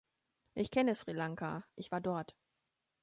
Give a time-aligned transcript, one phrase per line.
[0.55, 2.35] Ich kenne Sri Lanka, ich war dort.